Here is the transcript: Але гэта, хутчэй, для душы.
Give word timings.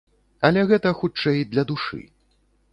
Але 0.49 0.63
гэта, 0.71 0.95
хутчэй, 1.03 1.39
для 1.53 1.63
душы. 1.75 2.03